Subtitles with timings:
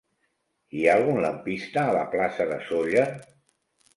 [0.77, 3.07] Hi ha algun lampista a la plaça de Sóller?